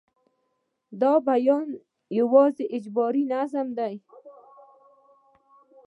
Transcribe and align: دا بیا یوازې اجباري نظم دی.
دا 1.01 1.13
بیا 1.27 1.57
یوازې 2.19 2.65
اجباري 2.75 3.23
نظم 3.33 3.67
دی. 3.77 3.93